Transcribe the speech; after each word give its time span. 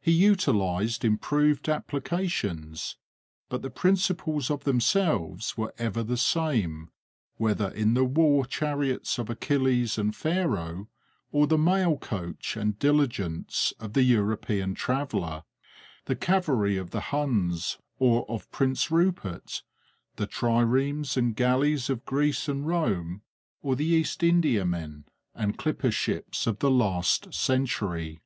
He 0.00 0.12
utilized 0.12 1.04
improved 1.04 1.68
applications, 1.68 2.96
but 3.50 3.60
the 3.60 3.68
principles 3.68 4.50
of 4.50 4.64
themselves 4.64 5.58
were 5.58 5.74
ever 5.76 6.02
the 6.02 6.16
same, 6.16 6.90
whether 7.36 7.68
in 7.72 7.92
the 7.92 8.02
war 8.06 8.46
chariots 8.46 9.18
of 9.18 9.28
Achilles 9.28 9.98
and 9.98 10.16
Pharaoh 10.16 10.88
or 11.32 11.46
the 11.46 11.58
mail 11.58 11.98
coach 11.98 12.56
and 12.56 12.78
diligence 12.78 13.74
of 13.78 13.92
the 13.92 14.04
European 14.04 14.74
traveller, 14.74 15.42
the 16.06 16.16
cavalry 16.16 16.78
of 16.78 16.88
the 16.88 17.00
Huns 17.12 17.76
or 17.98 18.24
of 18.26 18.50
Prince 18.50 18.90
Rupert, 18.90 19.62
the 20.16 20.26
triremes 20.26 21.14
and 21.18 21.36
galleys 21.36 21.90
of 21.90 22.06
Greece 22.06 22.48
and 22.48 22.66
Rome 22.66 23.20
or 23.60 23.76
the 23.76 23.84
East 23.84 24.22
India 24.22 24.64
men 24.64 25.04
and 25.34 25.58
clipper 25.58 25.90
ships 25.90 26.46
of 26.46 26.60
the 26.60 26.70
last 26.70 27.34
century. 27.34 28.22